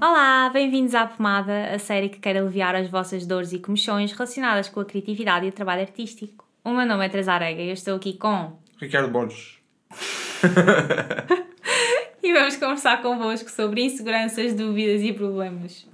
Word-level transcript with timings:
Olá, 0.00 0.48
bem-vindos 0.52 0.94
à 0.94 1.06
Pomada, 1.06 1.74
a 1.74 1.78
série 1.80 2.08
que 2.08 2.20
quer 2.20 2.36
aliviar 2.36 2.76
as 2.76 2.88
vossas 2.88 3.26
dores 3.26 3.52
e 3.52 3.58
comichões 3.58 4.12
relacionadas 4.12 4.68
com 4.68 4.78
a 4.78 4.84
criatividade 4.84 5.46
e 5.46 5.48
o 5.48 5.52
trabalho 5.52 5.80
artístico. 5.80 6.46
O 6.62 6.70
meu 6.70 6.86
nome 6.86 7.04
é 7.04 7.08
Teresa 7.08 7.32
Arega 7.32 7.62
e 7.62 7.68
eu 7.68 7.74
estou 7.74 7.96
aqui 7.96 8.12
com... 8.16 8.56
Ricardo 8.80 9.10
Borges. 9.10 9.58
e 12.26 12.32
vamos 12.32 12.56
conversar 12.56 13.00
convosco 13.02 13.48
sobre 13.48 13.82
inseguranças, 13.82 14.52
dúvidas 14.52 15.00
e 15.00 15.12
problemas. 15.12 15.86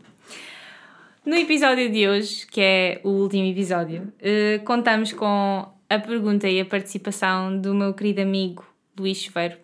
No 1.27 1.37
episódio 1.37 1.93
de 1.93 2.09
hoje, 2.09 2.47
que 2.47 2.59
é 2.59 3.01
o 3.05 3.11
último 3.11 3.45
episódio, 3.45 4.11
eh, 4.19 4.59
contamos 4.65 5.12
com 5.12 5.70
a 5.91 5.98
pergunta 5.98 6.48
e 6.48 6.59
a 6.59 6.65
participação 6.65 7.61
do 7.61 7.75
meu 7.75 7.92
querido 7.92 8.23
amigo 8.23 8.65
Luís 8.98 9.19
Chuveiro, 9.19 9.59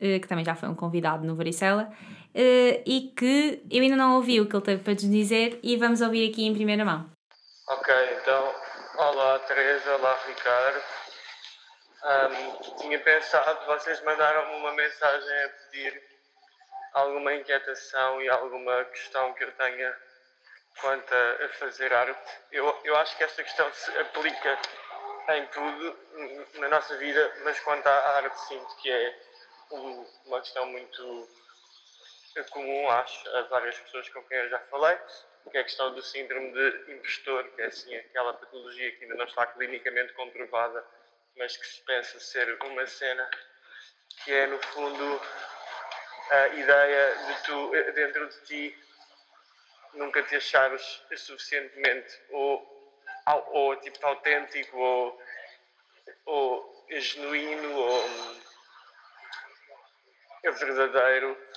eh, 0.00 0.20
que 0.20 0.28
também 0.28 0.44
já 0.44 0.54
foi 0.54 0.68
um 0.68 0.76
convidado 0.76 1.26
no 1.26 1.34
Varicela, 1.34 1.90
eh, 2.32 2.84
e 2.86 3.12
que 3.16 3.60
eu 3.68 3.82
ainda 3.82 3.96
não 3.96 4.14
ouvi 4.14 4.40
o 4.40 4.46
que 4.46 4.54
ele 4.54 4.64
teve 4.64 4.84
para 4.84 4.92
nos 4.92 5.10
dizer 5.10 5.58
e 5.60 5.76
vamos 5.76 6.00
ouvir 6.00 6.30
aqui 6.30 6.46
em 6.46 6.54
primeira 6.54 6.84
mão. 6.84 7.10
Ok, 7.66 7.92
então, 8.22 8.54
olá 8.96 9.40
Teresa, 9.40 9.96
olá 9.96 10.16
Ricardo. 10.28 10.99
Ahm, 12.02 12.56
tinha 12.78 12.98
pensado, 12.98 13.66
vocês 13.66 14.00
mandaram-me 14.02 14.56
uma 14.56 14.72
mensagem 14.72 15.44
a 15.44 15.48
pedir 15.48 16.02
alguma 16.94 17.34
inquietação 17.34 18.22
e 18.22 18.28
alguma 18.28 18.84
questão 18.86 19.34
que 19.34 19.44
eu 19.44 19.52
tenha 19.52 19.96
quanto 20.80 21.12
a, 21.14 21.48
fazer 21.58 21.92
arte. 21.92 22.38
Eu, 22.50 22.80
eu 22.84 22.96
acho 22.96 23.14
que 23.16 23.24
esta 23.24 23.42
questão 23.44 23.70
se 23.74 23.98
aplica 23.98 24.58
em 25.28 25.46
tudo 25.48 25.98
na 26.54 26.68
nossa 26.68 26.96
vida, 26.96 27.34
mas 27.44 27.60
quanto 27.60 27.86
à 27.86 28.16
arte 28.16 28.40
sinto 28.48 28.76
que 28.76 28.90
é 28.90 29.18
um- 29.72 30.06
uma 30.24 30.40
questão 30.40 30.66
muito 30.66 31.28
comum, 32.50 32.88
acho, 32.90 33.28
a 33.36 33.42
várias 33.42 33.78
pessoas 33.78 34.08
com 34.08 34.22
quem 34.24 34.38
eu 34.38 34.48
já 34.48 34.58
falei, 34.70 34.96
que 35.50 35.58
é 35.58 35.60
a 35.60 35.64
questão 35.64 35.92
do 35.94 36.02
síndrome 36.02 36.52
de 36.52 36.92
impostor, 36.92 37.44
que 37.50 37.60
é 37.60 37.66
assim 37.66 37.94
aquela 37.94 38.32
patologia 38.34 38.90
que 38.92 39.04
ainda 39.04 39.16
não 39.16 39.24
está 39.26 39.46
clinicamente 39.46 40.12
comprovada, 40.14 40.84
mas 41.40 41.56
que 41.56 41.66
se 41.66 41.80
pensa 41.84 42.20
ser 42.20 42.62
uma 42.62 42.86
cena, 42.86 43.28
que 44.22 44.30
é 44.30 44.46
no 44.46 44.62
fundo 44.62 45.20
a 46.30 46.48
ideia 46.48 47.16
de 47.16 47.42
tu, 47.44 47.70
dentro 47.94 48.28
de 48.28 48.40
ti, 48.42 48.78
nunca 49.94 50.22
te 50.22 50.36
achares 50.36 51.02
suficientemente 51.16 52.20
ou, 52.28 52.94
ou 53.52 53.74
tipo 53.76 54.06
autêntico 54.06 54.76
ou, 54.76 55.22
ou 56.26 56.86
genuíno 56.90 57.74
ou 57.74 58.40
verdadeiro 60.42 61.48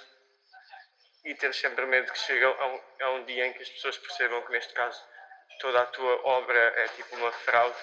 e 1.26 1.36
ter 1.36 1.54
sempre 1.54 1.86
medo 1.86 2.12
que 2.12 2.20
chegue 2.20 2.46
a 2.46 2.68
um, 2.68 2.82
a 3.02 3.10
um 3.12 3.26
dia 3.26 3.48
em 3.48 3.54
que 3.54 3.62
as 3.62 3.70
pessoas 3.70 3.98
percebam 3.98 4.42
que 4.44 4.52
neste 4.54 4.74
caso 4.74 5.04
toda 5.60 5.82
a 5.82 5.86
tua 5.88 6.26
obra 6.26 6.58
é 6.58 6.88
tipo 6.88 7.16
uma 7.18 7.32
fraude 7.34 7.78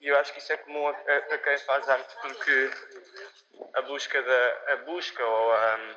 e 0.00 0.06
eu 0.08 0.18
acho 0.18 0.32
que 0.32 0.38
isso 0.38 0.52
é 0.52 0.56
comum 0.58 0.86
a, 0.86 0.90
a- 0.90 1.38
quem 1.38 1.58
faz 1.58 1.88
arte 1.88 2.14
porque 2.20 2.70
a 3.74 3.82
busca 3.82 4.22
da 4.22 4.72
a 4.72 4.76
busca 4.84 5.24
ou 5.24 5.52
a, 5.52 5.96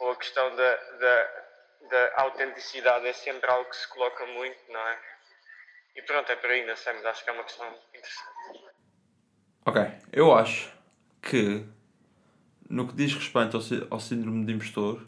ou 0.00 0.10
a 0.12 0.16
questão 0.16 0.54
da, 0.56 0.76
da, 0.76 1.44
da 1.90 2.22
autenticidade 2.22 3.06
é 3.06 3.12
sempre 3.12 3.50
algo 3.50 3.68
que 3.70 3.76
se 3.76 3.88
coloca 3.88 4.26
muito, 4.26 4.58
não 4.70 4.80
é? 4.80 4.98
E 5.96 6.02
pronto, 6.02 6.30
é 6.30 6.36
por 6.36 6.50
aí, 6.50 6.64
não 6.66 6.76
sei, 6.76 6.92
mas 6.94 7.06
acho 7.06 7.24
que 7.24 7.30
é 7.30 7.32
uma 7.32 7.44
questão 7.44 7.66
interessante. 7.92 8.70
Ok, 9.66 9.82
eu 10.12 10.34
acho 10.34 10.72
que 11.20 11.64
no 12.70 12.86
que 12.86 12.94
diz 12.94 13.12
respeito 13.14 13.56
ao, 13.56 13.62
ao 13.94 14.00
síndrome 14.00 14.44
de 14.46 14.52
impostor, 14.52 15.06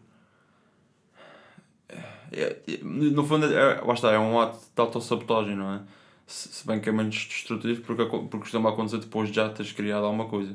é- 2.32 2.59
é- 2.72 2.78
no 2.82 3.25
fundo, 3.25 3.47
é, 3.47 3.81
lá 3.81 4.12
é 4.12 4.19
um 4.19 4.41
ato 4.41 4.59
de 4.59 4.81
autossabotagem, 4.81 5.56
não 5.56 5.75
é? 5.75 6.00
Se, 6.33 6.65
bem 6.67 6.79
que 6.81 6.89
é 6.89 6.93
menos 6.93 7.15
destrutivo 7.17 7.83
porque, 7.83 8.05
porque 8.05 8.39
costuma 8.39 8.71
acontecer 8.71 8.99
depois 8.99 9.29
de 9.31 9.37
já 9.37 9.49
teres 9.49 9.73
criado 9.73 10.05
alguma 10.05 10.27
coisa. 10.29 10.55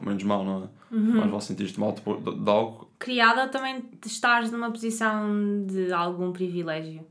Menos 0.00 0.22
mal, 0.22 0.42
não 0.44 0.64
é? 0.64 0.68
Mas 0.90 1.30
vale 1.30 1.42
sentir-te 1.42 1.78
mal 1.78 1.92
depois 1.92 2.24
de, 2.24 2.34
de 2.42 2.50
algo. 2.50 2.90
Criada 2.98 3.46
também 3.48 3.80
de 4.00 4.08
estares 4.08 4.50
numa 4.50 4.70
posição 4.70 5.66
de 5.66 5.92
algum 5.92 6.32
privilégio. 6.32 7.06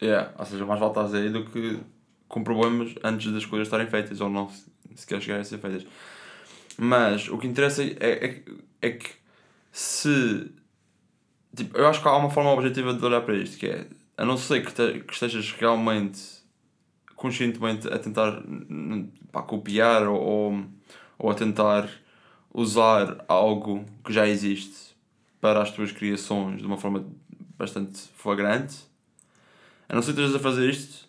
É, 0.00 0.28
ou 0.36 0.44
seja, 0.44 0.66
mais 0.66 0.80
vale 0.80 0.90
estás 0.90 1.14
aí 1.14 1.30
do 1.30 1.44
que 1.44 1.78
com 2.26 2.42
problemas 2.42 2.92
antes 3.04 3.32
das 3.32 3.46
coisas 3.46 3.68
estarem 3.68 3.86
feitas 3.86 4.20
ou 4.20 4.28
não 4.28 4.48
se- 4.48 4.64
sequer 4.96 5.20
chegarem 5.22 5.42
a 5.42 5.44
ser 5.44 5.58
feitas. 5.58 5.86
Mas 6.76 7.28
o 7.28 7.38
que 7.38 7.46
interessa 7.46 7.84
é, 7.84 7.94
é, 8.00 8.28
que- 8.28 8.58
é 8.82 8.90
que 8.90 9.10
se. 9.70 10.50
Tipo, 11.54 11.78
eu 11.78 11.86
acho 11.86 12.02
que 12.02 12.08
há 12.08 12.16
uma 12.16 12.30
forma 12.30 12.50
objetiva 12.50 12.92
de 12.92 13.04
olhar 13.04 13.20
para 13.20 13.36
isto, 13.36 13.56
que 13.58 13.66
é 13.66 13.86
a 14.16 14.24
não 14.24 14.36
ser 14.36 14.64
que, 14.66 14.72
te, 14.74 15.00
que 15.04 15.12
estejas 15.12 15.52
realmente 15.52 16.20
conscientemente 17.24 17.88
a 17.88 17.98
tentar 17.98 18.42
pá, 19.32 19.40
copiar 19.40 20.06
ou, 20.06 20.62
ou, 21.18 21.30
a 21.30 21.34
tentar 21.34 21.88
usar 22.52 23.24
algo 23.26 23.86
que 24.04 24.12
já 24.12 24.28
existe 24.28 24.94
para 25.40 25.62
as 25.62 25.70
tuas 25.70 25.90
criações 25.90 26.60
de 26.60 26.66
uma 26.66 26.76
forma 26.76 27.02
bastante 27.56 27.98
flagrante, 28.14 28.76
a 29.88 29.94
não 29.94 30.02
ser 30.02 30.14
que 30.14 30.36
a 30.36 30.38
fazer 30.38 30.68
isto, 30.68 31.08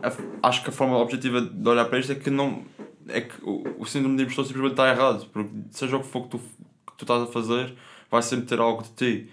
a- 0.00 0.48
acho 0.48 0.62
que 0.62 0.70
a 0.70 0.72
forma 0.72 0.96
objetiva 0.98 1.40
de 1.40 1.68
olhar 1.68 1.86
para 1.86 1.98
isto 1.98 2.12
é 2.12 2.14
que 2.14 2.30
não 2.30 2.64
é 3.08 3.22
que 3.22 3.34
o, 3.42 3.82
o 3.82 3.86
síndrome 3.86 4.16
de 4.16 4.22
impostor 4.22 4.44
simplesmente 4.44 4.74
está 4.74 4.88
errado, 4.88 5.26
porque 5.32 5.50
seja 5.72 5.96
o 5.96 6.00
que 6.00 6.06
for 6.06 6.22
que 6.22 6.28
tu, 6.28 6.38
que 6.38 6.96
tu 6.96 7.02
estás 7.02 7.22
a 7.22 7.26
fazer, 7.26 7.74
vai 8.08 8.22
sempre 8.22 8.46
ter 8.46 8.60
algo 8.60 8.84
de 8.84 8.90
ti. 8.90 9.30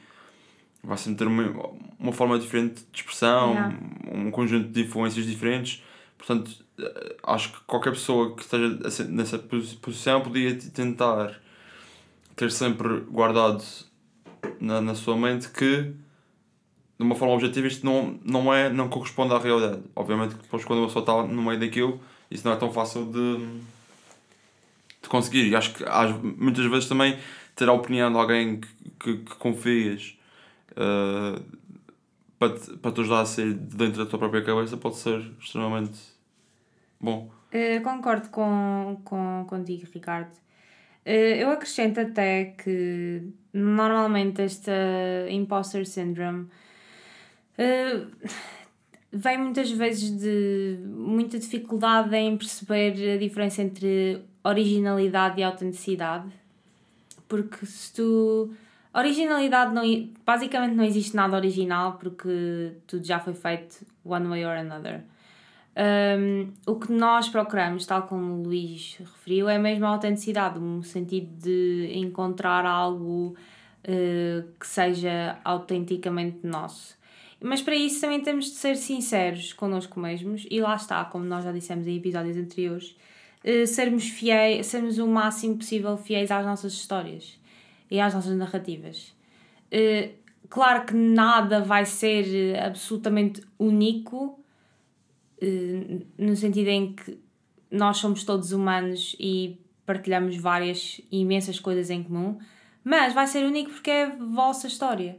Vai 0.84 0.98
sempre 0.98 1.20
ter 1.20 1.28
uma, 1.28 1.70
uma 1.98 2.12
forma 2.12 2.38
diferente 2.38 2.84
de 2.92 3.00
expressão, 3.00 3.52
Yeah. 3.52 3.78
um 4.12 4.32
conjunto 4.32 4.68
de 4.70 4.82
influências 4.82 5.26
diferentes. 5.26 5.82
Portanto, 6.18 6.52
eh, 6.78 7.16
acho 7.24 7.54
que 7.54 7.60
qualquer 7.66 7.92
pessoa 7.92 8.36
que 8.36 8.42
esteja 8.42 9.06
nessa 9.08 9.40
posi- 9.40 9.76
posição 9.78 10.22
podia 10.22 10.56
tentar 10.56 11.40
ter 12.36 12.52
sempre 12.52 13.00
guardado 13.02 13.64
na, 14.60 14.82
na 14.82 14.96
sua 14.96 15.16
mente 15.16 15.50
que 15.50 15.94
de 16.98 17.04
uma 17.06 17.16
forma 17.16 17.34
objetiva 17.34 17.68
isto 17.68 17.86
não, 17.86 18.20
não, 18.24 18.54
é, 18.54 18.70
não 18.70 18.90
corresponde 18.90 19.34
à 19.34 19.38
realidade. 19.40 19.82
Obviamente 19.96 20.36
que 20.36 20.44
depois 20.44 20.64
quando 20.66 20.84
a 20.84 20.88
pessoa 20.88 21.02
está 21.04 21.24
no 21.24 21.42
meio 21.42 21.60
daquilo, 21.60 22.00
isso 22.30 22.46
não 22.46 22.54
é 22.54 22.58
tão 22.58 22.72
fácil 22.72 23.06
de, 23.06 23.38
de 25.02 25.10
conseguir. 25.10 25.48
E 25.50 25.56
acho 25.56 25.74
que 25.74 25.84
às, 25.86 26.12
muitas 26.22 26.66
vezes 26.66 26.88
também 26.90 27.18
ter 27.56 27.68
a 27.70 27.74
opinião 27.74 28.12
de 28.12 28.18
alguém 28.18 28.60
que, 28.60 28.68
que, 29.00 29.18
que 29.18 29.36
confias 29.36 30.18
eh, 30.76 31.42
para, 32.40 32.54
te, 32.60 32.78
para 32.78 32.92
te 32.92 33.02
ajudar 33.02 33.22
a 33.22 33.26
sair 33.26 33.54
de 33.54 33.76
dentro 33.76 34.04
da 34.04 34.10
tua 34.10 34.20
própria 34.20 34.44
cabeça 34.44 34.78
pode 34.78 34.98
ser 34.98 35.20
extremamente 35.40 36.00
bom. 37.00 37.30
Eh, 37.52 37.80
concordo 37.82 38.30
com, 38.30 39.00
com, 39.04 39.46
contigo, 39.48 39.88
Ricardo. 39.94 40.36
Eh, 41.06 41.44
eu 41.44 41.50
acrescento 41.50 42.00
até 42.00 42.46
que 42.46 43.22
normalmente 43.54 44.42
esta 44.42 44.72
imposter 45.30 45.86
syndrome 45.86 46.48
eh, 47.58 48.06
vem 49.12 49.38
muitas 49.38 49.70
vezes 49.70 50.18
de 50.18 50.80
muita 50.84 51.38
dificuldade 51.38 52.16
em 52.16 52.36
perceber 52.38 53.16
a 53.16 53.18
diferença 53.18 53.62
entre 53.62 54.22
originalidade 54.44 55.40
e 55.40 55.44
autenticidade. 55.44 56.30
Porque 57.28 57.66
se 57.66 57.94
tu. 57.94 58.54
Originalidade 58.94 59.74
não. 59.74 59.84
Basicamente 60.26 60.76
não 60.76 60.84
existe 60.84 61.16
nada 61.16 61.36
original 61.36 61.94
porque 61.94 62.74
tudo 62.86 63.06
já 63.06 63.20
foi 63.20 63.34
feito 63.34 63.86
one 64.06 64.28
way 64.28 64.46
or 64.46 64.58
another. 64.58 65.04
Um, 65.76 66.52
o 66.68 66.76
que 66.76 66.92
nós 66.92 67.28
procuramos, 67.28 67.88
tal 67.88 68.04
como 68.04 68.34
o 68.36 68.44
Luís 68.44 68.96
referiu, 69.00 69.50
é 69.50 69.58
mesmo 69.58 69.86
a 69.88 69.90
autenticidade, 69.90 70.60
um 70.60 70.84
sentido 70.84 71.32
de 71.42 71.92
encontrar 71.96 72.64
algo 72.64 73.36
uh, 73.84 74.48
que 74.60 74.68
seja 74.68 75.40
autenticamente 75.44 76.46
nosso. 76.46 76.96
Mas 77.42 77.60
para 77.60 77.76
isso 77.76 78.00
também 78.00 78.22
temos 78.22 78.46
de 78.46 78.52
ser 78.52 78.76
sinceros 78.76 79.52
connosco 79.52 80.00
mesmos, 80.00 80.46
e 80.50 80.62
lá 80.62 80.76
está, 80.76 81.04
como 81.06 81.26
nós 81.26 81.44
já 81.44 81.52
dissemos 81.52 81.88
em 81.88 81.98
episódios 81.98 82.38
anteriores, 82.38 82.96
uh, 83.44 83.66
sermos 83.66 84.08
fiéis, 84.08 84.68
sermos 84.68 85.00
o 85.00 85.08
máximo 85.08 85.58
possível 85.58 85.98
fiéis 85.98 86.30
às 86.30 86.46
nossas 86.46 86.74
histórias 86.74 87.42
e 87.94 88.00
às 88.00 88.14
nossas 88.14 88.36
narrativas. 88.36 89.16
Uh, 89.72 90.12
claro 90.50 90.86
que 90.86 90.96
nada 90.96 91.62
vai 91.62 91.86
ser 91.86 92.26
uh, 92.56 92.66
absolutamente 92.66 93.44
único, 93.60 94.44
eh, 95.40 96.02
no 96.18 96.36
sentido 96.36 96.70
em 96.70 96.94
que 96.94 97.20
nós 97.70 97.98
somos 97.98 98.24
todos 98.24 98.52
humanos 98.52 99.16
e 99.20 99.60
partilhamos 99.86 100.38
várias 100.38 101.02
imensas 101.12 101.60
coisas 101.60 101.90
em 101.90 102.02
comum, 102.02 102.40
Mas 102.84 103.14
vai 103.14 103.28
ser 103.28 103.46
único 103.46 103.72
porque 103.72 103.92
é 103.92 104.06
a 104.06 104.16
vossa 104.16 104.68
história. 104.68 105.18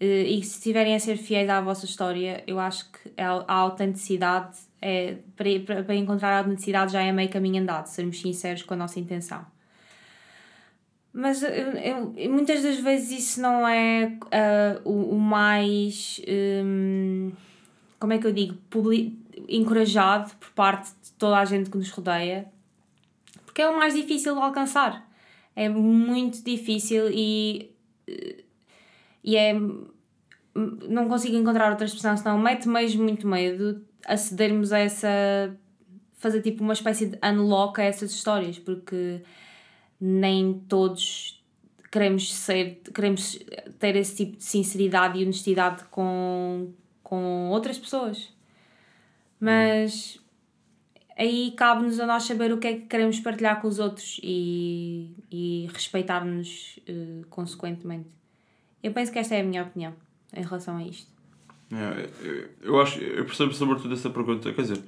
Eh, 0.00 0.22
e 0.22 0.42
se 0.44 0.58
estiverem 0.58 0.94
a 0.94 1.00
ser 1.00 1.16
fiéis 1.16 1.48
à 1.50 1.60
vossa 1.60 1.84
história, 1.86 2.44
eu 2.46 2.58
acho 2.58 2.90
que 2.92 3.12
a 3.18 3.54
autenticidade 3.54 4.58
é, 4.80 5.16
para 5.36 5.94
encontrar 5.94 6.32
a 6.34 6.38
autenticidade 6.38 6.92
já 6.92 7.02
é 7.02 7.12
meio 7.12 7.28
caminho 7.30 7.62
andado, 7.62 7.86
sermos 7.86 8.20
sinceros 8.20 8.62
com 8.62 8.74
a 8.74 8.76
nossa 8.76 8.98
intenção. 9.00 9.44
Mas 11.12 11.42
eu, 11.42 11.50
eu, 11.50 12.30
muitas 12.30 12.62
das 12.62 12.78
vezes 12.78 13.10
isso 13.10 13.40
não 13.42 13.68
é 13.68 14.16
uh, 14.24 14.88
o, 14.88 15.14
o, 15.14 15.20
mais. 15.20 16.20
Um, 16.26 17.32
como 18.00 18.14
é 18.14 18.18
que 18.18 18.26
eu 18.26 18.32
digo? 18.32 18.54
Publi 18.70 19.18
encorajado 19.48 20.34
por 20.36 20.50
parte 20.50 20.90
de 21.02 21.12
toda 21.18 21.38
a 21.38 21.44
gente 21.44 21.68
que 21.68 21.76
nos 21.76 21.90
rodeia, 21.90 22.50
porque 23.44 23.60
é 23.60 23.68
o 23.68 23.76
mais 23.76 23.94
difícil 23.94 24.34
de 24.34 24.40
alcançar. 24.40 25.06
É 25.54 25.68
muito 25.68 26.42
difícil 26.42 27.10
e. 27.10 27.70
E 29.22 29.36
é. 29.36 29.52
Não 30.54 31.08
consigo 31.08 31.36
encontrar 31.36 31.70
outra 31.70 31.86
expressão 31.86 32.16
senão 32.16 32.38
mete 32.38 32.68
mesmo 32.68 33.02
muito 33.04 33.26
medo 33.26 33.82
acedermos 34.06 34.72
a 34.72 34.78
essa. 34.78 35.54
fazer 36.14 36.40
tipo 36.40 36.64
uma 36.64 36.72
espécie 36.72 37.06
de 37.06 37.18
unlock 37.22 37.80
a 37.80 37.84
essas 37.84 38.12
histórias, 38.12 38.58
porque 38.58 39.22
nem 40.04 40.54
todos 40.68 41.40
queremos 41.88 42.34
ser, 42.34 42.80
queremos 42.92 43.38
ter 43.78 43.94
esse 43.94 44.16
tipo 44.16 44.36
de 44.36 44.42
sinceridade 44.42 45.20
e 45.20 45.22
honestidade 45.22 45.84
com, 45.90 46.72
com 47.04 47.50
outras 47.50 47.78
pessoas. 47.78 48.34
Mas 49.38 50.18
aí 51.16 51.52
cabe-nos 51.56 52.00
a 52.00 52.06
nós 52.06 52.24
saber 52.24 52.52
o 52.52 52.58
que 52.58 52.66
é 52.66 52.72
que 52.72 52.86
queremos 52.86 53.20
partilhar 53.20 53.60
com 53.60 53.68
os 53.68 53.78
outros 53.78 54.18
e, 54.24 55.14
e 55.30 55.68
respeitar-nos 55.72 56.80
uh, 56.88 57.24
consequentemente. 57.28 58.08
Eu 58.82 58.92
penso 58.92 59.12
que 59.12 59.20
esta 59.20 59.36
é 59.36 59.40
a 59.40 59.44
minha 59.44 59.62
opinião 59.62 59.94
em 60.34 60.42
relação 60.42 60.78
a 60.78 60.82
isto. 60.82 61.12
É, 61.70 62.08
eu, 62.26 62.50
eu 62.62 62.80
acho, 62.80 62.98
eu 63.00 63.24
percebo 63.24 63.52
sobretudo 63.52 63.94
essa 63.94 64.10
pergunta, 64.10 64.52
quer 64.52 64.62
dizer, 64.62 64.82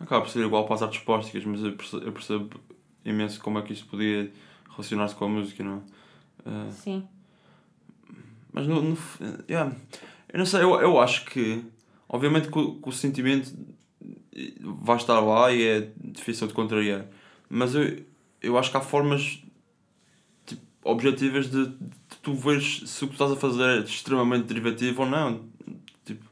acaba 0.00 0.22
por 0.22 0.30
ser 0.30 0.44
igual 0.44 0.64
para 0.64 0.74
as 0.74 0.82
artes 0.82 1.00
plásticas, 1.00 1.44
mas 1.44 1.62
eu 1.62 1.72
percebo, 1.76 2.04
eu 2.04 2.12
percebo 2.12 2.60
imenso 3.04 3.40
como 3.40 3.58
é 3.58 3.62
que 3.62 3.72
isto 3.72 3.86
podia 3.86 4.30
relacionar-se 4.70 5.14
com 5.14 5.24
a 5.24 5.28
música, 5.28 5.62
não 5.64 5.76
é? 5.76 6.48
Uh, 6.48 6.72
Sim. 6.72 7.08
Mas 8.52 8.66
no, 8.66 8.82
no 8.82 8.98
yeah, 9.48 9.74
eu 10.32 10.38
não 10.38 10.46
sei, 10.46 10.62
eu, 10.62 10.80
eu 10.80 11.00
acho 11.00 11.24
que 11.26 11.64
obviamente 12.08 12.48
que 12.48 12.58
o, 12.58 12.74
que 12.76 12.88
o 12.88 12.92
sentimento 12.92 13.52
vai 14.60 14.96
estar 14.96 15.20
lá 15.20 15.52
e 15.52 15.62
é 15.62 15.88
difícil 15.96 16.46
de 16.46 16.54
contrariar. 16.54 17.06
Mas 17.48 17.74
eu, 17.74 18.04
eu 18.42 18.58
acho 18.58 18.70
que 18.70 18.76
há 18.76 18.80
formas 18.80 19.42
tipo, 20.46 20.62
objetivas 20.84 21.50
de, 21.50 21.66
de 21.66 21.90
tu 22.22 22.34
veres 22.34 22.82
se 22.86 23.04
o 23.04 23.08
que 23.08 23.14
estás 23.14 23.32
a 23.32 23.36
fazer 23.36 23.62
é 23.62 23.78
extremamente 23.80 24.46
derivativo 24.46 25.02
ou 25.02 25.08
não. 25.08 25.44
Tipo, 26.04 26.24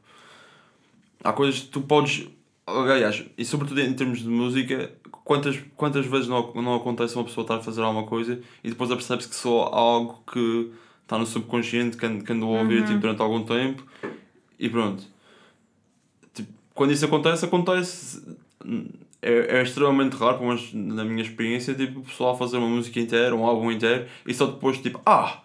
há 1.23 1.33
coisas 1.33 1.61
que 1.61 1.67
tu 1.67 1.81
podes. 1.81 2.27
Aliás, 2.65 3.25
e 3.37 3.43
sobretudo 3.43 3.81
em 3.81 3.93
termos 3.93 4.19
de 4.19 4.27
música, 4.27 4.91
quantas, 5.29 5.59
quantas 5.75 6.07
vezes 6.07 6.27
não, 6.27 6.51
não 6.55 6.73
acontece 6.73 7.13
uma 7.13 7.23
pessoa 7.23 7.43
estar 7.43 7.57
a 7.57 7.61
fazer 7.61 7.83
alguma 7.83 8.07
coisa 8.07 8.41
e 8.63 8.69
depois 8.69 8.89
apercebe-se 8.89 9.29
que 9.29 9.35
só 9.35 9.65
algo 9.65 10.23
que 10.25 10.71
está 11.03 11.19
no 11.19 11.25
subconsciente 11.27 11.97
que, 11.97 12.23
que 12.23 12.33
andou 12.33 12.57
a 12.57 12.61
ouvir 12.61 12.79
uhum. 12.79 12.85
tipo, 12.87 12.99
durante 12.99 13.21
algum 13.21 13.43
tempo 13.43 13.85
e 14.57 14.67
pronto. 14.67 15.03
Tipo, 16.33 16.51
quando 16.73 16.93
isso 16.93 17.05
acontece, 17.05 17.45
acontece. 17.45 18.37
É, 19.21 19.59
é 19.59 19.61
extremamente 19.61 20.15
raro, 20.15 20.39
pelo 20.39 20.47
menos 20.47 20.73
na 20.73 21.05
minha 21.05 21.21
experiência, 21.21 21.75
tipo, 21.75 21.99
o 21.99 22.03
pessoal 22.03 22.35
fazer 22.35 22.57
uma 22.57 22.67
música 22.67 22.99
inteira, 22.99 23.35
um 23.35 23.45
álbum 23.45 23.71
inteiro 23.71 24.07
e 24.25 24.33
só 24.33 24.47
depois, 24.47 24.79
tipo, 24.79 24.99
ah, 25.05 25.43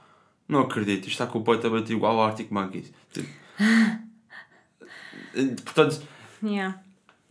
não 0.48 0.60
acredito, 0.60 1.00
isto 1.00 1.08
está 1.08 1.26
completamente 1.26 1.92
igual 1.92 2.18
ao 2.18 2.24
Arctic 2.24 2.50
Monkeys. 2.50 2.90
Tipo, 3.12 3.28
portanto, 5.62 6.00
yeah. 6.42 6.80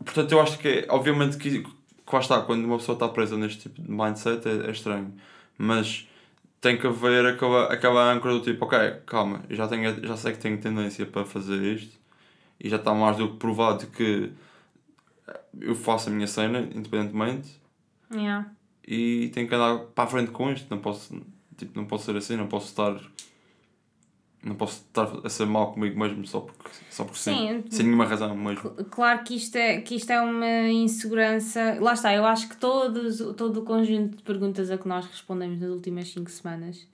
portanto, 0.06 0.31
eu 0.31 0.39
acho 0.39 0.59
que, 0.59 0.85
obviamente, 0.88 1.38
que 1.38 1.63
que 2.05 2.13
lá 2.13 2.21
está, 2.21 2.41
quando 2.41 2.65
uma 2.65 2.77
pessoa 2.77 2.95
está 2.95 3.07
presa 3.09 3.38
neste 3.38 3.63
tipo 3.63 3.81
de 3.81 3.89
mindset 3.89 4.47
é, 4.47 4.67
é 4.67 4.71
estranho. 4.71 5.13
Mas 5.57 6.07
tem 6.59 6.77
que 6.77 6.88
haver 6.88 7.25
aquela, 7.25 7.65
aquela 7.65 8.11
âncora 8.11 8.33
do 8.35 8.41
tipo, 8.41 8.65
ok, 8.65 8.77
calma, 9.05 9.41
já, 9.50 9.67
tenho, 9.67 10.05
já 10.05 10.15
sei 10.15 10.31
que 10.31 10.39
tenho 10.39 10.57
tendência 10.59 11.05
para 11.05 11.25
fazer 11.25 11.61
isto 11.61 11.97
e 12.59 12.69
já 12.69 12.77
está 12.77 12.94
mais 12.94 13.17
do 13.17 13.29
que 13.31 13.38
provado 13.38 13.85
que 13.88 14.31
eu 15.59 15.75
faço 15.75 16.09
a 16.09 16.11
minha 16.11 16.27
cena, 16.27 16.59
independentemente. 16.59 17.61
Yeah. 18.11 18.49
E 18.88 19.29
tenho 19.33 19.47
que 19.47 19.56
andar 19.56 19.77
para 19.94 20.06
a 20.06 20.07
frente 20.07 20.31
com 20.31 20.51
isto, 20.51 20.67
não 20.69 20.79
posso, 20.81 21.21
tipo, 21.57 21.77
não 21.77 21.85
posso 21.85 22.06
ser 22.06 22.15
assim, 22.15 22.35
não 22.35 22.47
posso 22.47 22.67
estar 22.67 22.95
não 24.44 24.56
posso 24.56 24.81
estar 24.81 25.10
a 25.24 25.30
ser 25.30 25.45
mal 25.45 25.72
comigo 25.72 25.98
mesmo 25.98 26.25
só 26.28 26.42
porque, 26.42 26.69
só 26.90 27.06
porque 27.06 27.19
sim, 27.19 27.63
sim, 27.63 27.63
sem 27.69 27.86
nenhuma 27.86 28.06
razão 28.06 28.36
mesmo. 28.36 28.72
Claro 28.92 29.24
que 29.24 29.36
isto, 29.36 29.56
é, 29.56 29.80
que 29.80 29.95
isto 29.95 30.12
é 30.12 30.19
uma 30.19 30.69
insegurança. 30.69 31.78
Lá 31.80 31.94
está, 31.94 32.13
eu 32.13 32.25
acho 32.25 32.50
que 32.50 32.57
todos, 32.57 33.19
todo 33.38 33.62
o 33.62 33.63
conjunto 33.63 34.18
de 34.18 34.24
perguntas 34.24 34.69
a 34.69 34.78
que 34.78 34.88
nós 34.88 35.06
respondemos 35.06 35.60
nas 35.62 35.69
últimas 35.69 36.10
5 36.10 36.30
semanas 36.30 36.88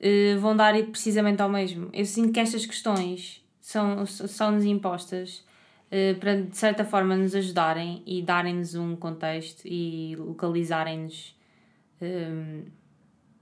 uh, 0.00 0.40
vão 0.40 0.56
dar 0.56 0.74
precisamente 0.86 1.40
ao 1.40 1.48
mesmo. 1.48 1.88
Eu 1.92 2.04
sinto 2.04 2.32
que 2.32 2.40
estas 2.40 2.66
questões 2.66 3.44
são, 3.60 4.04
são-nos 4.04 4.64
impostas 4.64 5.44
uh, 5.86 6.18
para, 6.18 6.42
de 6.42 6.56
certa 6.56 6.84
forma, 6.84 7.16
nos 7.16 7.34
ajudarem 7.34 8.02
e 8.04 8.20
darem-nos 8.22 8.74
um 8.74 8.96
contexto 8.96 9.62
e 9.64 10.16
localizarem-nos. 10.16 11.40
Um, 12.00 12.06
eh, 12.06 12.81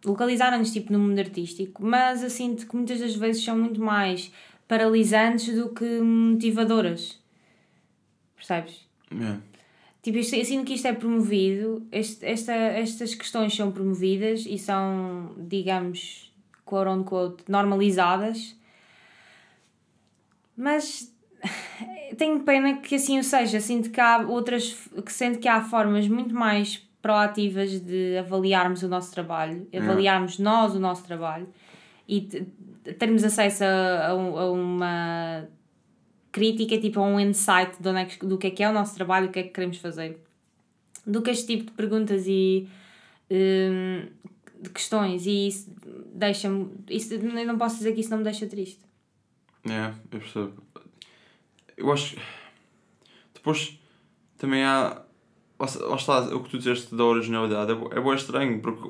localizaram-nos 0.05 0.73
tipo 0.73 0.93
no 0.93 0.99
mundo 0.99 1.19
artístico, 1.19 1.85
mas 1.85 2.23
eu 2.23 2.31
sinto 2.31 2.67
que 2.67 2.75
muitas 2.75 3.01
das 3.01 3.15
vezes 3.15 3.45
são 3.45 3.59
muito 3.59 3.81
mais 3.81 4.33
paralisantes 4.67 5.55
do 5.55 5.71
que 5.71 6.01
motivadoras. 6.01 7.19
Percebes? 8.37 8.87
Yeah. 9.13 9.41
Tipo, 10.03 10.19
eu 10.19 10.25
sinto 10.25 10.65
que 10.65 10.75
isto 10.75 10.89
é 10.89 10.95
promovido, 10.95 11.87
este, 11.93 12.25
esta, 12.25 12.53
estas 12.55 13.15
questões 13.15 13.55
são 13.55 13.71
promovidas 13.71 14.47
e 14.47 14.57
são, 14.57 15.35
digamos, 15.37 16.33
quote 16.65 16.89
on 16.89 17.05
quote, 17.05 17.45
normalizadas, 17.49 18.57
mas 20.57 21.15
tenho 22.17 22.41
pena 22.41 22.79
que 22.79 22.95
assim 22.95 23.19
o 23.19 23.25
seja. 23.25 23.61
Sinto 23.61 23.91
que 23.91 24.01
há 24.01 24.19
outras, 24.19 24.73
que 25.05 25.13
sinto 25.13 25.39
que 25.39 25.49
há 25.49 25.61
formas 25.63 26.09
muito 26.09 26.35
mais 26.35 26.79
proativas 27.03 27.81
de 27.81 28.19
avaliarmos 28.19 28.83
o 28.83 28.89
nosso 28.89 29.11
trabalho, 29.13 29.67
avaliarmos 29.75 30.39
nós 30.39 30.75
o 30.75 30.79
nosso 30.79 31.05
trabalho 31.05 31.49
e 32.07 32.23
termos 32.99 33.25
acesso 33.25 33.65
a, 33.65 34.09
a, 34.09 34.51
uma 34.51 35.49
crítica, 36.33 36.79
tipo 36.79 37.01
a 37.01 37.05
um 37.05 37.19
insight 37.19 37.81
do, 37.81 37.91
é 37.91 38.07
do 38.23 38.39
que 38.39 38.47
é 38.49 38.51
que 38.51 38.63
é 38.63 38.69
o 38.69 38.73
nosso 38.73 38.95
trabalho, 38.95 39.29
o 39.29 39.31
que 39.31 39.39
é 39.39 39.43
que 39.45 39.51
queremos 39.51 39.79
fazer. 39.79 40.19
Do 41.07 41.23
que 41.23 41.31
este 41.31 41.47
tipo 41.47 41.65
de 41.65 41.73
perguntas 41.73 42.25
e 42.27 42.69
um, 43.31 44.07
de 44.61 44.71
questões 44.71 45.27
e 45.27 45.49
isso 45.49 45.73
deixa-me. 46.13 46.71
Isso, 46.89 47.15
eu 47.15 47.47
não 47.47 47.57
posso 47.57 47.79
dizer 47.79 47.93
que 47.93 48.01
isso 48.01 48.11
não 48.11 48.19
me 48.19 48.25
deixa 48.25 48.47
triste. 48.47 48.81
É, 49.65 49.93
eu 50.13 50.21
percebo. 50.21 50.63
Eu 51.77 51.93
acho. 51.93 52.17
Depois 53.33 53.79
também 54.37 54.63
há 54.65 55.03
lá 55.61 55.97
está, 55.97 56.21
o 56.35 56.43
que 56.43 56.51
tu 56.51 56.59
disseste 56.59 56.95
da 56.95 57.05
originalidade 57.05 57.73
é, 57.73 57.99
é 57.99 58.01
bem 58.01 58.15
estranho, 58.15 58.61
porque 58.61 58.89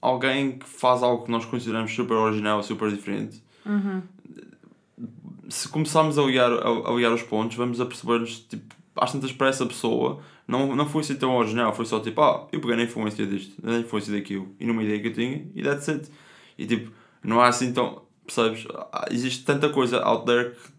alguém 0.00 0.58
que 0.58 0.66
faz 0.66 1.02
algo 1.02 1.24
que 1.24 1.30
nós 1.30 1.44
consideramos 1.44 1.94
super 1.94 2.14
original, 2.14 2.62
super 2.62 2.90
diferente, 2.90 3.42
uhum. 3.64 4.02
se 5.48 5.68
começarmos 5.68 6.18
a 6.18 6.22
ligar, 6.22 6.52
a, 6.52 6.90
a 6.90 6.94
ligar 6.94 7.12
os 7.12 7.22
pontos, 7.22 7.56
vamos 7.56 7.80
a 7.80 7.86
perceber-nos, 7.86 8.40
tipo, 8.40 8.74
às 8.96 9.12
tantas 9.12 9.32
para 9.32 9.48
essa 9.48 9.64
pessoa, 9.64 10.20
não, 10.46 10.74
não 10.74 10.86
foi 10.86 11.00
assim 11.02 11.14
tão 11.14 11.36
original, 11.36 11.72
foi 11.72 11.86
só 11.86 12.00
tipo, 12.00 12.20
ah, 12.20 12.46
eu 12.52 12.60
peguei 12.60 12.76
na 12.76 12.82
influência 12.82 13.26
disto, 13.26 13.54
na 13.62 13.78
influência 13.78 14.12
daquilo, 14.12 14.54
e 14.58 14.66
numa 14.66 14.82
ideia 14.82 15.00
que 15.00 15.08
eu 15.08 15.14
tinha, 15.14 15.46
e 15.54 15.62
that's 15.62 15.88
it. 15.88 16.10
E 16.58 16.66
tipo, 16.66 16.92
não 17.22 17.40
há 17.40 17.48
assim 17.48 17.72
tão, 17.72 18.02
percebes? 18.26 18.66
Existe 19.10 19.44
tanta 19.44 19.68
coisa 19.68 20.00
out 20.00 20.26
there 20.26 20.50
que 20.50 20.73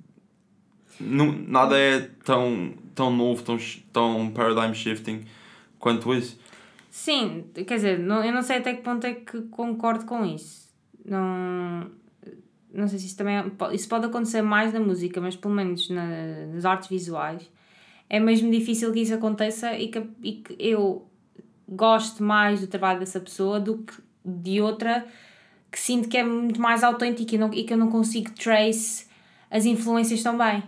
não, 1.00 1.32
nada 1.32 1.78
é 1.78 2.10
tão, 2.24 2.74
tão 2.94 3.16
novo, 3.16 3.44
tão, 3.44 3.58
tão 3.92 4.32
paradigm 4.32 4.74
shifting 4.74 5.24
quanto 5.80 6.14
isso. 6.14 6.40
Sim, 6.90 7.46
quer 7.54 7.76
dizer, 7.76 8.00
não, 8.00 8.24
eu 8.24 8.32
não 8.32 8.42
sei 8.42 8.58
até 8.58 8.74
que 8.74 8.82
ponto 8.82 9.06
é 9.06 9.14
que 9.14 9.42
concordo 9.44 10.06
com 10.06 10.26
isso. 10.26 10.74
Não, 11.04 11.92
não 12.74 12.88
sei 12.88 13.00
se 13.00 13.08
isso 13.08 13.18
também. 13.18 13.38
É, 13.38 13.46
isso 13.74 13.88
pode 13.88 14.06
acontecer 14.06 14.42
mais 14.42 14.74
na 14.74 14.80
música, 14.80 15.20
mas 15.20 15.36
pelo 15.36 15.54
menos 15.54 15.90
na, 15.90 16.46
nas 16.54 16.66
artes 16.66 16.90
visuais 16.90 17.50
é 18.10 18.20
mesmo 18.20 18.52
difícil 18.52 18.92
que 18.92 19.00
isso 19.02 19.14
aconteça 19.14 19.78
e 19.78 19.88
que, 19.88 20.04
e 20.22 20.32
que 20.34 20.56
eu 20.60 21.08
gosto 21.68 22.24
mais 22.24 22.62
do 22.62 22.68
trabalho 22.68 23.00
dessa 23.00 23.20
pessoa 23.20 23.60
do 23.60 23.80
que 23.80 23.94
de 24.24 24.62
outra 24.62 25.06
que 25.72 25.80
sinto 25.80 26.08
que 26.08 26.18
é 26.18 26.24
muito 26.24 26.62
mais 26.62 26.84
autêntica 26.84 27.36
e, 27.36 27.38
não, 27.38 27.54
e 27.54 27.64
que 27.64 27.74
eu 27.74 27.78
não 27.78 27.90
consigo 27.90 28.32
trace 28.32 29.08
as 29.50 29.66
influências 29.66 30.24
tão 30.24 30.38
bem. 30.38 30.64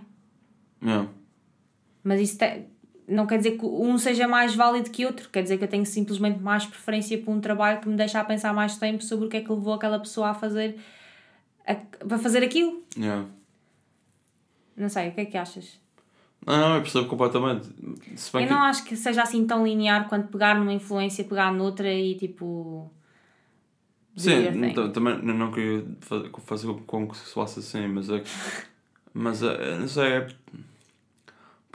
Mas 2.04 2.22
isso 2.22 2.38
tem, 2.38 2.68
não 3.08 3.26
quer 3.28 3.38
dizer 3.38 3.58
que 3.58 3.66
um 3.66 3.98
seja 3.98 4.28
mais 4.28 4.56
válido 4.56 4.90
que 4.90 5.06
outro, 5.06 5.30
quer 5.30 5.44
dizer 5.44 5.58
que 5.58 5.64
eu 5.64 5.68
tenho 5.68 5.86
simplesmente 5.86 6.40
mais 6.40 6.66
preferência 6.66 7.18
por 7.18 7.32
um 7.32 7.40
trabalho 7.42 7.80
que 7.82 7.90
me 7.90 7.96
deixa 7.96 8.20
a 8.20 8.24
pensar 8.24 8.54
mais 8.54 8.78
tempo 8.78 9.04
sobre 9.04 9.26
o 9.26 9.30
que 9.30 9.38
é 9.38 9.42
que 9.42 9.52
levou 9.52 9.74
aquela 9.74 10.00
pessoa 10.00 10.30
a 10.30 10.34
fazer 10.34 10.78
a, 11.66 11.76
para 11.76 12.18
fazer 12.18 12.44
aquilo. 12.44 12.82
Yeah. 12.98 13.26
Não 14.76 14.88
sei, 14.90 15.10
o 15.10 15.12
que 15.14 15.22
é 15.22 15.26
que 15.26 15.38
achas? 15.38 15.80
Não, 16.46 16.56
não, 16.58 16.76
eu 16.76 16.82
percebo 16.82 17.08
completamente. 17.08 17.68
Eu 17.82 17.96
que- 18.48 18.54
não 18.54 18.62
acho 18.64 18.84
que 18.86 18.96
seja 18.96 19.24
assim 19.24 19.46
tão 19.46 19.66
linear 19.68 20.08
quanto 20.08 20.28
pegar 20.30 20.58
numa 20.58 20.72
influência, 20.72 21.24
pegar 21.26 21.52
noutra 21.52 21.92
e 21.92 22.16
tipo. 22.16 22.90
Sim, 24.16 24.30
tam- 24.74 24.92
também 24.92 25.22
não- 25.22 25.52
queria 25.52 25.86
fa- 26.00 26.24
fazer 26.46 26.74
com 26.86 27.08
que 27.08 27.18
se 27.18 27.34
fosse 27.34 27.60
assim, 27.60 27.88
mas 27.88 28.10
é 28.10 28.20
que. 28.20 28.30
Mas 29.14 29.42
é, 29.44 29.78
não 29.78 29.88
sei, 29.88 30.08
é. 30.08 30.28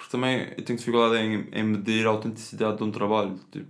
Porque 0.03 0.11
também 0.11 0.49
eu 0.59 0.65
tenho 0.65 0.77
dificuldade 0.77 1.17
em, 1.23 1.47
em 1.53 1.63
medir 1.63 2.05
a 2.07 2.11
autenticidade 2.11 2.77
de 2.77 2.83
um 2.83 2.91
trabalho. 2.91 3.39
Tipo, 3.53 3.69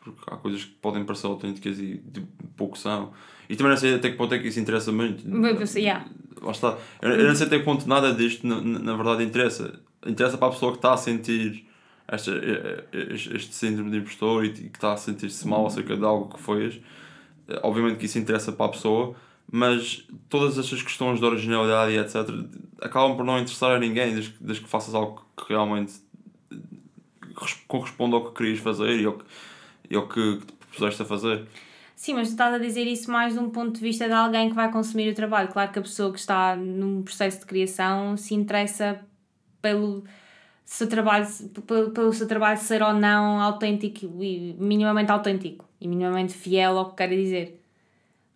porque 0.00 0.22
há 0.26 0.36
coisas 0.38 0.64
que 0.64 0.70
podem 0.80 1.04
parecer 1.04 1.26
autênticas 1.26 1.78
e 1.78 2.02
tipo, 2.10 2.26
pouco 2.56 2.78
são. 2.78 3.12
E 3.50 3.54
também 3.54 3.70
não 3.70 3.76
sei 3.76 3.94
até 3.94 4.10
que 4.10 4.16
ponto 4.16 4.34
é 4.34 4.38
que 4.38 4.48
isso 4.48 4.58
interessa 4.58 4.90
muito. 4.90 5.22
Mas, 5.28 5.74
yeah. 5.74 6.06
Lá 6.40 6.52
está. 6.52 6.78
Eu, 7.02 7.10
eu 7.10 7.28
não 7.28 7.34
sei 7.34 7.46
até 7.48 7.58
que 7.58 7.66
ponto 7.66 7.86
nada 7.86 8.14
disto 8.14 8.46
na, 8.46 8.62
na 8.62 8.96
verdade 8.96 9.24
interessa. 9.24 9.78
Interessa 10.06 10.38
para 10.38 10.48
a 10.48 10.50
pessoa 10.52 10.72
que 10.72 10.78
está 10.78 10.94
a 10.94 10.96
sentir 10.96 11.66
esta, 12.08 12.30
este, 13.12 13.36
este 13.36 13.54
síndrome 13.54 13.90
de 13.90 13.98
impostor 13.98 14.46
e 14.46 14.52
que 14.54 14.78
está 14.78 14.94
a 14.94 14.96
sentir-se 14.96 15.46
mal 15.46 15.66
acerca 15.66 15.94
de 15.94 16.04
algo 16.04 16.34
que 16.34 16.42
fez. 16.42 16.80
Eh, 17.46 17.60
Obviamente 17.62 17.98
que 17.98 18.06
isso 18.06 18.18
interessa 18.18 18.52
para 18.52 18.66
a 18.66 18.68
pessoa, 18.70 19.14
mas 19.54 20.08
todas 20.30 20.58
estas 20.58 20.82
questões 20.82 21.20
de 21.20 21.26
originalidade 21.26 21.92
e 21.92 21.98
etc. 21.98 22.26
acabam 22.80 23.14
por 23.14 23.24
não 23.24 23.38
interessar 23.38 23.72
a 23.76 23.78
ninguém 23.78 24.14
desde, 24.14 24.30
que- 24.32 24.42
desde 24.42 24.64
que 24.64 24.70
faças 24.70 24.94
algo 24.94 25.22
que 25.36 25.44
realmente 25.52 25.92
res- 27.36 27.62
corresponda 27.68 28.16
ao 28.16 28.24
que 28.30 28.36
querias 28.38 28.58
fazer 28.60 28.98
e 28.98 29.04
ao 29.04 29.12
que, 29.12 29.24
e 29.90 29.94
ao 29.94 30.08
que 30.08 30.38
te 30.38 30.52
propuseste 30.54 31.02
a 31.02 31.04
fazer. 31.04 31.46
Sim, 31.94 32.14
mas 32.14 32.28
tu 32.28 32.32
estás 32.32 32.54
a 32.54 32.58
dizer 32.58 32.84
isso 32.86 33.10
mais 33.10 33.34
de 33.34 33.38
um 33.38 33.50
ponto 33.50 33.74
de 33.74 33.80
vista 33.80 34.06
de 34.08 34.14
alguém 34.14 34.48
que 34.48 34.54
vai 34.56 34.72
consumir 34.72 35.12
o 35.12 35.14
trabalho. 35.14 35.48
Claro 35.48 35.70
que 35.70 35.78
a 35.78 35.82
pessoa 35.82 36.10
que 36.12 36.18
está 36.18 36.56
num 36.56 37.02
processo 37.02 37.40
de 37.40 37.46
criação 37.46 38.16
se 38.16 38.34
interessa 38.34 39.00
pelo 39.60 40.02
seu 40.64 40.88
trabalho, 40.88 41.26
pelo, 41.66 41.90
pelo 41.90 42.12
seu 42.12 42.26
trabalho 42.26 42.58
ser 42.58 42.82
ou 42.82 42.94
não 42.94 43.40
autêntico 43.40 44.06
e 44.22 44.56
minimamente 44.58 45.12
autêntico 45.12 45.68
e 45.80 45.86
minimamente 45.86 46.32
fiel 46.32 46.78
ao 46.78 46.90
que 46.90 46.96
quer 46.96 47.08
dizer. 47.10 47.61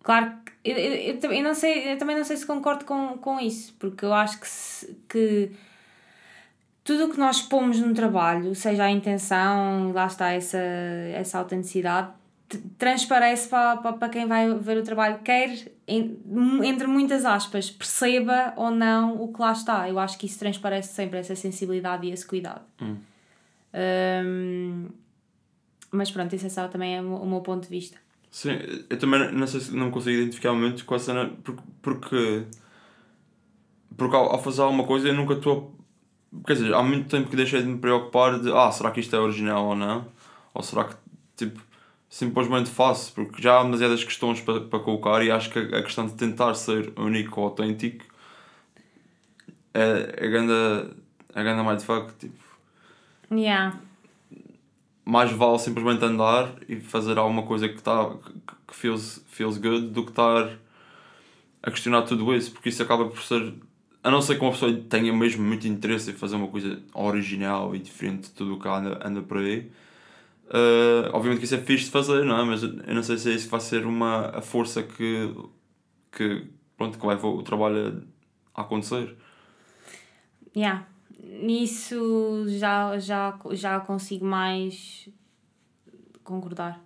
Claro 0.07 0.37
que 0.45 0.53
eu, 0.63 0.77
eu, 0.77 1.19
eu, 1.21 1.31
eu 1.33 1.43
não 1.43 1.53
sei, 1.53 1.91
eu 1.91 1.97
também 1.97 2.15
não 2.15 2.23
sei 2.23 2.37
se 2.37 2.45
concordo 2.45 2.85
com, 2.85 3.17
com 3.17 3.37
isso, 3.41 3.75
porque 3.77 4.05
eu 4.05 4.13
acho 4.13 4.39
que, 4.39 4.47
se- 4.47 4.97
que 5.09 5.51
tudo 6.81 7.07
o 7.07 7.11
que 7.11 7.19
nós 7.19 7.41
pomos 7.41 7.77
no 7.81 7.93
trabalho, 7.93 8.55
seja 8.55 8.85
a 8.85 8.89
intenção, 8.89 9.91
lá 9.91 10.05
está 10.07 10.31
essa, 10.31 10.57
essa 10.57 11.39
autenticidade, 11.39 12.13
transparece 12.77 13.49
para, 13.49 13.75
para, 13.75 13.93
para 13.97 14.07
quem 14.07 14.25
vai 14.25 14.49
ver 14.53 14.77
o 14.77 14.83
trabalho, 14.83 15.19
quer, 15.25 15.73
entre 15.85 16.87
muitas 16.87 17.25
aspas, 17.25 17.69
perceba 17.69 18.53
ou 18.55 18.71
não 18.71 19.21
o 19.21 19.33
que 19.33 19.41
lá 19.41 19.51
está. 19.51 19.89
Eu 19.89 19.99
acho 19.99 20.17
que 20.17 20.25
isso 20.25 20.39
transparece 20.39 20.93
sempre, 20.93 21.19
essa 21.19 21.35
sensibilidade 21.35 22.07
e 22.07 22.11
esse 22.11 22.25
cuidado. 22.25 22.61
Hum, 23.73 24.87
mas 25.91 26.09
pronto, 26.11 26.33
isso 26.33 26.45
é 26.45 26.49
só 26.49 26.69
também 26.69 26.95
é 26.95 27.01
o 27.01 27.25
meu 27.25 27.41
ponto 27.41 27.63
de 27.63 27.69
vista. 27.69 28.06
Sim, 28.37 28.51
eu 28.87 28.99
também 28.99 29.31
não 29.31 29.47
sei 29.47 29.59
se 29.59 29.75
não 29.75 29.87
me 29.87 29.91
consigo 29.91 30.15
identificar 30.15 30.53
muito 30.53 30.85
com 30.85 30.93
a 30.93 30.99
cena 30.99 31.27
porque 31.43 31.63
porque, 31.81 32.43
porque 33.97 34.15
ao, 34.15 34.31
ao 34.33 34.43
fazer 34.43 34.61
alguma 34.61 34.83
coisa 34.83 35.07
eu 35.07 35.15
nunca 35.15 35.33
estou 35.33 35.75
quer 36.45 36.53
dizer, 36.53 36.71
há 36.71 36.83
muito 36.83 37.09
tempo 37.09 37.31
que 37.31 37.35
deixei 37.35 37.63
de 37.63 37.67
me 37.67 37.79
preocupar 37.79 38.39
de 38.39 38.51
ah, 38.53 38.71
será 38.71 38.91
que 38.91 38.99
isto 38.99 39.15
é 39.15 39.19
original 39.19 39.65
ou 39.65 39.75
não? 39.75 40.05
Ou 40.53 40.61
será 40.61 40.83
que 40.83 40.95
tipo 41.35 41.59
simplesmente 42.07 42.69
faço, 42.69 43.11
porque 43.13 43.41
já 43.41 43.59
há 43.59 43.63
demasiadas 43.63 44.03
questões 44.03 44.39
para, 44.39 44.61
para 44.61 44.79
colocar 44.81 45.23
e 45.23 45.31
acho 45.31 45.49
que 45.49 45.57
a, 45.57 45.79
a 45.79 45.81
questão 45.81 46.05
de 46.05 46.13
tentar 46.13 46.53
ser 46.53 46.93
único 46.95 47.41
ou 47.41 47.47
autêntico 47.47 48.05
é, 49.73 50.13
é 50.15 50.27
grande 50.27 50.91
é 51.33 51.43
grande 51.43 51.67
mindfuck, 51.67 52.13
tipo 52.19 52.37
Yeah. 53.31 53.79
Mais 55.07 55.31
vale 55.31 55.57
simplesmente 55.57 56.03
andar 56.03 56.53
e 56.67 56.81
fazer 56.81 57.17
alguma 57.17 57.43
coisa 57.43 57.69
que, 57.69 57.81
tá, 57.81 58.13
que, 58.67 58.75
feels, 58.75 59.23
feels 59.27 59.57
good 59.57 59.87
do 59.87 60.03
que 60.03 60.11
estar 60.11 60.59
a 61.63 61.71
questionar 61.71 62.01
tudo 62.01 62.35
isso, 62.35 62.51
porque 62.51 62.67
isso 62.69 62.83
acaba 62.83 63.05
por 63.07 63.21
ser. 63.23 63.53
A 64.03 64.11
não 64.11 64.21
ser 64.21 64.35
que 64.35 64.41
uma 64.41 64.51
pessoa 64.51 64.73
tenha 64.89 65.13
mesmo 65.13 65.43
muito 65.43 65.65
interesse 65.67 66.11
em 66.11 66.13
fazer 66.13 66.35
uma 66.35 66.47
coisa 66.49 66.81
original 66.93 67.73
e 67.75 67.79
diferente 67.79 68.23
de 68.23 68.31
tudo 68.31 68.55
o 68.55 68.59
que 68.59 68.67
anda, 68.67 68.99
anda 69.05 69.21
por 69.21 69.37
aí. 69.37 69.71
eh, 70.53 71.09
obviamente 71.13 71.39
que 71.39 71.45
isso 71.45 71.55
é 71.55 71.59
fixe 71.59 71.85
de 71.85 71.91
fazer, 71.91 72.23
não 72.25 72.39
é? 72.39 72.43
Mas 72.43 72.63
eu 72.63 72.95
não 72.95 73.03
sei 73.03 73.17
se 73.17 73.31
é 73.31 73.33
isso 73.33 73.45
que 73.45 73.51
vai 73.51 73.59
ser 73.61 73.85
uma, 73.85 74.29
a 74.37 74.41
força 74.41 74.83
que, 74.83 75.33
que, 76.11 76.45
pronto, 76.77 76.97
que 76.99 77.07
leva 77.07 77.27
o 77.27 77.43
trabalho 77.43 78.03
a 78.55 78.61
acontecer. 78.61 79.15
Yeah. 80.55 80.85
Nisso 81.19 82.45
já, 82.47 82.97
já, 82.99 83.37
já 83.51 83.79
consigo 83.79 84.25
mais 84.25 85.09
concordar. 86.23 86.81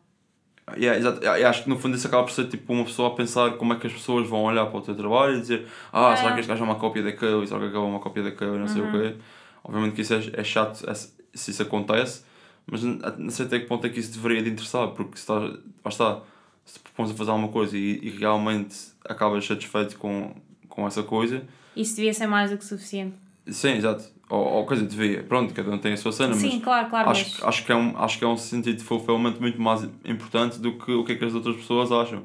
Yeah, 0.77 0.97
exato. 0.97 1.23
Eu 1.25 1.47
acho 1.47 1.63
que 1.63 1.69
no 1.69 1.77
fundo 1.77 1.97
isso 1.97 2.07
acaba 2.07 2.23
por 2.23 2.31
ser 2.31 2.47
tipo 2.47 2.71
uma 2.71 2.85
pessoa 2.85 3.09
a 3.09 3.15
pensar 3.15 3.57
como 3.57 3.73
é 3.73 3.75
que 3.79 3.87
as 3.87 3.93
pessoas 3.93 4.27
vão 4.29 4.43
olhar 4.43 4.65
para 4.67 4.77
o 4.77 4.81
teu 4.81 4.95
trabalho 4.95 5.35
e 5.37 5.41
dizer 5.41 5.67
ah, 5.91 6.15
será 6.15 6.33
que 6.33 6.39
este 6.39 6.47
gajo 6.49 6.61
é 6.61 6.65
uma 6.65 6.75
cópia 6.75 7.03
daquele, 7.03 7.45
será 7.45 7.59
que 7.59 7.65
aquele 7.67 7.83
é 7.83 7.87
uma 7.87 7.99
cópia 7.99 8.23
daquele, 8.23 8.57
não 8.57 8.67
sei 8.67 8.81
o 8.81 8.91
quê. 8.91 9.15
Obviamente 9.63 9.95
que 9.95 10.01
isso 10.01 10.13
é, 10.13 10.21
é 10.33 10.43
chato 10.43 10.89
é- 10.89 10.93
se 10.93 11.51
isso 11.51 11.61
acontece, 11.63 12.23
mas 12.65 12.83
não 12.83 13.29
sei 13.29 13.45
até 13.47 13.59
que 13.59 13.65
ponto 13.65 13.85
é 13.85 13.89
que 13.89 13.99
isso 13.99 14.13
deveria 14.13 14.41
de 14.43 14.49
interessar, 14.49 14.89
porque 14.89 15.15
se 15.17 15.21
estás, 15.23 15.43
lá 15.43 15.89
está, 15.89 16.21
se 16.65 16.73
te 16.75 16.79
propões 16.81 17.11
a 17.11 17.13
fazer 17.15 17.31
alguma 17.31 17.49
coisa 17.49 17.77
e, 17.77 17.99
e 18.03 18.09
realmente 18.09 18.75
acabas 19.05 19.45
satisfeito 19.45 19.97
com, 19.97 20.33
com 20.69 20.85
essa 20.87 21.03
coisa, 21.03 21.43
Isso 21.75 21.95
devia 21.95 22.13
ser 22.13 22.27
mais 22.27 22.51
do 22.51 22.57
que 22.57 22.65
suficiente. 22.65 23.15
sim, 23.47 23.71
exato. 23.71 24.03
Ou, 24.31 24.45
ou 24.45 24.65
coisa 24.65 24.85
devia, 24.85 25.23
pronto, 25.23 25.53
cada 25.53 25.69
um 25.71 25.77
tem 25.77 25.91
a 25.91 25.97
sua 25.97 26.11
cena, 26.13 26.33
Sim, 26.33 26.51
mas 26.55 26.63
claro, 26.63 26.89
claro, 26.89 27.09
acho, 27.09 27.23
mas- 27.25 27.35
que- 27.37 27.45
acho, 27.45 27.65
que 27.65 27.71
é 27.71 27.75
um, 27.75 27.97
acho 27.97 28.17
que 28.17 28.23
é 28.23 28.27
um 28.27 28.37
sentido 28.37 28.77
de 28.77 28.83
fulfillment 28.85 29.35
muito 29.41 29.61
mais 29.61 29.83
importante 30.05 30.57
do 30.57 30.77
que 30.77 30.89
o 30.93 31.03
que 31.03 31.11
é 31.11 31.15
que 31.15 31.25
as 31.25 31.33
outras 31.35 31.57
pessoas 31.57 31.91
acham. 31.91 32.23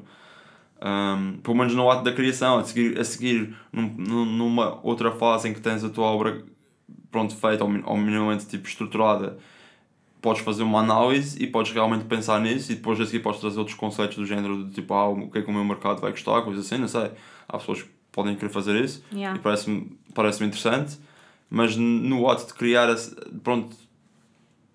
Um, 0.81 1.37
pelo 1.43 1.57
menos 1.57 1.73
no 1.75 1.89
ato 1.91 2.03
da 2.03 2.13
criação, 2.13 2.59
a 2.59 2.63
seguir, 2.63 2.97
a 2.99 3.03
seguir 3.03 3.53
num, 3.73 3.93
num- 3.97 4.25
numa 4.25 4.79
outra 4.83 5.11
fase 5.11 5.49
em 5.49 5.53
que 5.53 5.59
tens 5.59 5.83
a 5.83 5.89
tua 5.89 6.05
obra 6.05 6.43
pronto, 7.11 7.35
feita 7.35 7.63
ou, 7.65 7.69
ou 7.85 7.97
minimamente 7.97 8.45
tipo, 8.45 8.67
estruturada, 8.67 9.37
podes 10.21 10.41
fazer 10.43 10.63
uma 10.63 10.79
análise 10.79 11.41
e 11.43 11.47
podes 11.47 11.71
realmente 11.73 12.05
pensar 12.05 12.39
nisso 12.39 12.71
e 12.71 12.75
depois 12.75 12.99
a 13.01 13.05
seguir 13.05 13.19
podes 13.19 13.41
trazer 13.41 13.57
outros 13.59 13.75
conceitos 13.75 14.15
do 14.17 14.25
género 14.25 14.63
de 14.65 14.71
tipo, 14.71 14.93
ah, 14.93 15.09
o 15.09 15.29
que 15.29 15.39
é 15.39 15.41
que 15.41 15.49
o 15.49 15.53
meu 15.53 15.65
mercado 15.65 15.99
vai 15.99 16.11
gostar, 16.11 16.41
coisa 16.43 16.61
assim, 16.61 16.77
não 16.77 16.87
sei. 16.87 17.11
Há 17.49 17.57
pessoas 17.57 17.81
que 17.81 17.89
podem 18.11 18.35
querer 18.35 18.49
fazer 18.51 18.81
isso 18.83 19.03
Yeah. 19.11 19.37
e 19.37 19.41
parece-me 19.41 19.97
parece 20.13 20.43
interessante, 20.43 20.97
mas 21.49 21.75
no 21.75 22.29
ato 22.29 22.47
de 22.47 22.53
criar 22.53 22.87
pronto, 23.43 23.75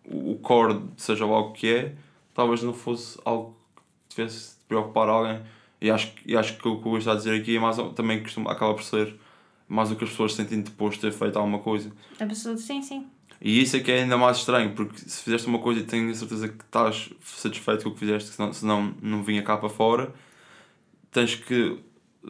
o 0.04 0.36
core, 0.36 0.80
seja 0.96 1.24
lá 1.26 1.38
o 1.38 1.52
que 1.52 1.68
é, 1.68 1.94
talvez 2.34 2.62
não 2.62 2.72
fosse 2.72 3.18
algo 3.24 3.56
que 4.08 4.14
tivesse 4.16 4.56
de 4.58 4.64
preocupar 4.66 5.08
alguém. 5.08 5.40
E 5.80 5.90
acho, 5.90 6.12
que- 6.14 6.32
e 6.32 6.36
acho 6.36 6.56
que 6.58 6.68
o 6.68 6.80
que 6.80 6.86
eu 6.88 6.98
estou 6.98 7.12
a 7.12 7.16
dizer 7.16 7.40
aqui 7.40 7.56
é 7.56 7.60
mais, 7.60 7.76
também 7.94 8.22
costuma, 8.22 8.52
acaba 8.52 8.74
por 8.74 8.82
ser 8.84 9.14
mais 9.68 9.90
o 9.90 9.96
que 9.96 10.04
as 10.04 10.10
pessoas 10.10 10.34
sentem 10.34 10.60
depois 10.60 10.94
de 10.94 11.00
ter 11.00 11.12
feito 11.12 11.36
alguma 11.38 11.58
coisa. 11.58 11.90
A 12.20 12.26
pessoa, 12.26 12.56
sim, 12.56 12.82
sim. 12.82 13.06
E 13.40 13.60
isso 13.60 13.76
é 13.76 13.80
que 13.80 13.90
é 13.90 14.02
ainda 14.02 14.16
mais 14.16 14.36
estranho, 14.38 14.72
porque 14.74 14.98
se 14.98 15.22
fizeste 15.22 15.48
uma 15.48 15.58
coisa 15.58 15.80
e 15.80 15.84
tenho 15.84 16.10
a 16.10 16.14
certeza 16.14 16.48
que 16.48 16.62
estás 16.62 17.10
satisfeito 17.24 17.82
com 17.84 17.90
o 17.90 17.92
que 17.92 17.98
fizeste, 17.98 18.30
senão, 18.30 18.52
senão 18.52 18.94
não 19.02 19.22
vinha 19.24 19.42
cá 19.42 19.56
para 19.56 19.68
fora, 19.68 20.12
tens 21.10 21.34
que 21.34 21.78
eh, 22.24 22.28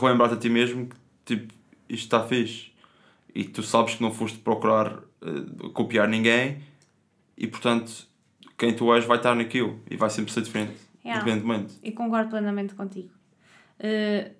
relembrar-te 0.00 0.34
a 0.34 0.38
ti 0.38 0.48
mesmo 0.48 0.86
que 0.88 0.96
tipo, 1.26 1.52
isto 1.88 2.04
está 2.04 2.22
fixe. 2.26 2.72
E 3.34 3.44
tu 3.44 3.62
sabes 3.62 3.96
que 3.96 4.02
não 4.02 4.12
foste 4.12 4.38
procurar 4.38 5.00
eh, 5.22 5.68
copiar 5.72 6.08
ninguém 6.08 6.62
e 7.36 7.46
portanto 7.46 8.06
quem 8.56 8.74
tu 8.74 8.94
és 8.94 9.04
vai 9.04 9.16
estar 9.16 9.34
naquilo 9.34 9.80
e 9.90 9.96
vai 9.96 10.08
sempre 10.10 10.32
ser 10.32 10.42
diferente, 10.42 10.74
Yeah. 11.04 11.20
independentemente. 11.20 11.74
E 11.82 11.92
concordo 11.92 12.30
plenamente 12.30 12.74
contigo. 12.74 13.10
Eh, 13.78 14.30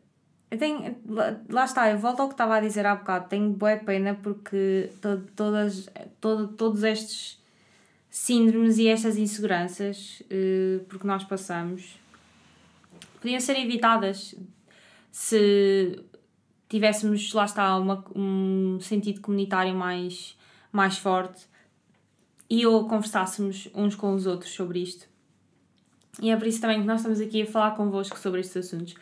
eu 0.50 0.56
tenho, 0.58 0.96
lá, 1.06 1.36
lá 1.50 1.64
está, 1.64 1.90
eu 1.90 1.98
volto 1.98 2.20
ao 2.20 2.28
que 2.28 2.34
estava 2.34 2.56
a 2.56 2.60
dizer 2.60 2.86
há 2.86 2.94
bocado. 2.94 3.28
Tenho 3.28 3.50
boa 3.50 3.76
pena 3.76 4.14
porque 4.22 4.88
to, 5.02 5.20
todas, 5.34 5.90
todo, 6.20 6.48
todos 6.48 6.82
estes 6.84 7.42
síndromes 8.08 8.78
e 8.78 8.86
estas 8.86 9.18
inseguranças 9.18 10.22
eh, 10.30 10.78
porque 10.88 11.06
nós 11.06 11.24
passamos 11.24 11.98
podiam 13.20 13.40
ser 13.40 13.58
evitadas 13.58 14.34
se 15.10 15.98
tivéssemos, 16.74 17.32
lá 17.32 17.44
está, 17.44 17.76
uma, 17.76 18.04
um 18.16 18.80
sentido 18.80 19.20
comunitário 19.20 19.72
mais, 19.72 20.36
mais 20.72 20.98
forte 20.98 21.46
e 22.50 22.66
ou 22.66 22.88
conversássemos 22.88 23.68
uns 23.72 23.94
com 23.94 24.12
os 24.12 24.26
outros 24.26 24.52
sobre 24.52 24.80
isto. 24.80 25.06
E 26.20 26.30
é 26.30 26.36
por 26.36 26.48
isso 26.48 26.60
também 26.60 26.80
que 26.80 26.86
nós 26.86 26.98
estamos 27.00 27.20
aqui 27.20 27.42
a 27.42 27.46
falar 27.46 27.76
convosco 27.76 28.18
sobre 28.18 28.40
estes 28.40 28.56
assuntos. 28.56 28.96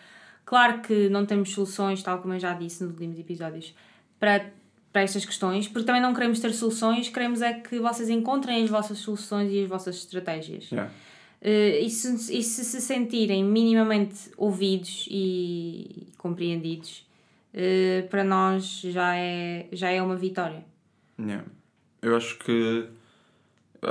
Claro 0.45 0.83
que 0.83 1.09
não 1.09 1.25
temos 1.25 1.55
soluções, 1.55 2.03
tal 2.03 2.19
como 2.19 2.35
eu 2.35 2.39
já 2.39 2.53
disse 2.53 2.85
nos 2.85 2.93
últimos 2.93 3.19
episódios, 3.19 3.75
para 4.21 4.51
para 4.93 5.01
estas 5.01 5.25
questões, 5.25 5.67
porque 5.67 5.87
também 5.87 6.03
não 6.03 6.13
queremos 6.13 6.39
ter 6.39 6.53
soluções, 6.53 7.09
queremos 7.09 7.41
é 7.41 7.55
que 7.55 7.79
vocês 7.79 8.11
encontrem 8.11 8.63
as 8.63 8.69
vossas 8.69 8.99
soluções 8.99 9.51
e 9.51 9.63
as 9.63 9.67
vossas 9.67 9.97
estratégias. 9.97 10.71
Yeah. 10.71 10.93
Uh, 11.41 11.87
e, 11.87 11.89
se, 11.89 12.39
e 12.39 12.43
se 12.43 12.63
se 12.63 12.81
sentirem 12.83 13.43
minimamente 13.43 14.31
ouvidos 14.37 15.09
e 15.11 16.09
compreendidos, 16.19 17.07
uh, 17.55 18.09
para 18.09 18.25
nós 18.25 18.81
já 18.81 19.17
é, 19.17 19.69
já 19.73 19.91
é 19.91 20.03
uma 20.03 20.17
vitória. 20.17 20.65
Yeah. 21.19 21.45
Eu 22.01 22.17
acho 22.17 22.39
que 22.39 22.89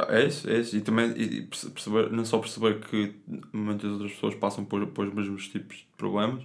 é 0.10 0.25
isso, 0.25 0.50
é 0.50 0.60
isso. 0.60 0.75
E 0.75 0.82
também 0.82 1.12
e 1.18 1.41
perceber, 1.44 2.12
não 2.12 2.25
só 2.25 2.39
perceber 2.39 2.80
que 2.80 3.15
muitas 3.53 3.91
outras 3.91 4.12
pessoas 4.12 4.36
passam 4.36 4.65
por, 4.65 4.86
por 4.88 5.08
os 5.08 5.13
mesmos 5.13 5.48
tipos 5.48 5.77
de 5.77 5.88
problemas, 5.98 6.44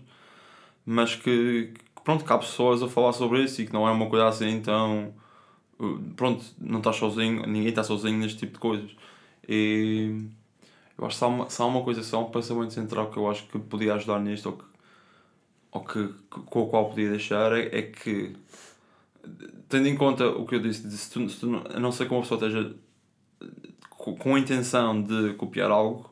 mas 0.85 1.14
que, 1.14 1.73
que 1.94 2.02
pronto, 2.02 2.25
que 2.25 2.32
há 2.32 2.38
pessoas 2.38 2.82
a 2.82 2.88
falar 2.88 3.12
sobre 3.12 3.42
isso 3.42 3.62
e 3.62 3.66
que 3.66 3.73
não 3.73 3.87
é 3.88 3.90
uma 3.90 4.08
coisa 4.08 4.28
assim 4.28 4.49
então 4.50 5.14
pronto, 6.16 6.44
não 6.58 6.78
estás 6.78 6.96
sozinho, 6.96 7.46
ninguém 7.46 7.68
está 7.68 7.85
sozinho 7.85 8.18
neste 8.18 8.38
tipo 8.38 8.54
de 8.54 8.58
coisas. 8.58 8.90
E 9.49 10.28
eu 10.99 11.06
acho 11.06 11.14
que 11.14 11.18
se 11.18 11.25
há 11.25 11.28
uma, 11.28 11.50
se 11.50 11.62
há 11.62 11.64
uma 11.64 11.82
coisa, 11.82 12.02
se 12.02 12.14
há 12.14 12.18
um 12.18 12.30
pensamento 12.30 12.73
central 12.73 13.11
que 13.11 13.18
eu 13.18 13.30
acho 13.30 13.46
que 13.46 13.58
podia 13.58 13.94
ajudar 13.94 14.20
nisto 14.20 14.46
ou, 14.46 14.52
que, 14.56 14.64
ou 15.76 15.85
que, 15.85 16.09
com 16.30 16.62
o 16.62 16.66
qual 16.68 16.88
podia 16.88 17.11
deixar 17.11 17.52
é, 17.52 17.78
é 17.78 17.83
que 17.83 18.35
tendo 19.68 19.88
em 19.88 19.97
conta 19.97 20.26
o 20.26 20.47
que 20.47 20.54
eu 20.54 20.61
disse, 20.61 20.90
se 20.90 21.11
tu, 21.11 21.28
se 21.28 21.38
tu 21.38 21.62
a 21.68 21.78
não 21.78 21.92
ser 21.92 22.06
que 22.06 22.14
uma 22.14 22.23
pessoa 22.23 22.38
esteja 22.38 22.75
com, 23.90 24.16
com 24.16 24.35
a 24.35 24.38
intenção 24.38 25.02
de 25.02 25.35
copiar 25.35 25.71
algo, 25.71 26.11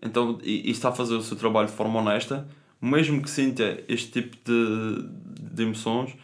então 0.00 0.38
e, 0.42 0.68
e, 0.68 0.70
está 0.70 0.88
a 0.88 0.92
fazer 0.92 1.14
o 1.14 1.22
seu 1.22 1.36
trabalho 1.36 1.68
de 1.68 1.74
forma 1.74 2.00
honesta, 2.00 2.48
mesmo 2.80 3.20
que 3.20 3.28
sinta 3.28 3.82
este 3.88 4.22
tipo 4.22 4.36
de, 4.44 5.08
de 5.52 5.62
emoções, 5.62 6.16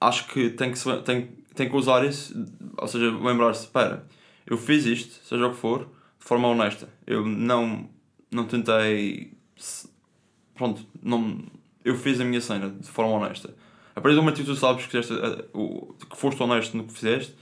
acho 0.00 0.26
que 0.28 0.50
tem 0.50 0.72
que, 0.72 1.02
tem, 1.02 1.28
tem 1.54 1.68
que 1.68 1.76
usar 1.76 2.04
isso, 2.04 2.34
ou 2.76 2.88
seja, 2.88 3.10
lembrar-se, 3.10 3.64
espera, 3.64 4.06
eu 4.46 4.58
fiz 4.58 4.84
isto, 4.84 5.24
seja 5.24 5.46
o 5.46 5.50
que 5.50 5.56
for, 5.56 5.88
de 6.18 6.24
forma 6.26 6.48
honesta. 6.48 6.88
Eu 7.06 7.24
não, 7.24 7.88
não 8.30 8.46
tentei. 8.46 9.32
Pronto, 10.54 10.86
não, 11.02 11.38
eu 11.86 11.96
fiz 11.96 12.20
a 12.20 12.24
minha 12.24 12.40
cena 12.40 12.68
de 12.68 12.88
forma 12.88 13.12
honesta. 13.12 13.54
A 13.94 14.00
partir 14.00 14.16
do 14.16 14.22
momento 14.22 14.38
que 14.38 14.44
tu 14.44 14.56
sabes 14.56 14.84
que, 14.84 14.90
fizeste, 14.90 15.14
que 15.14 16.16
foste 16.16 16.42
honesto 16.42 16.76
no 16.76 16.82
que 16.84 16.92
fizeste, 16.92 17.32